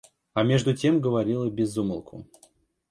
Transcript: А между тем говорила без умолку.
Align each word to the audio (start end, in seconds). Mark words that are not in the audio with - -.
А 0.33 0.41
между 0.43 0.73
тем 0.75 0.99
говорила 0.99 1.47
без 1.47 1.77
умолку. 1.77 2.25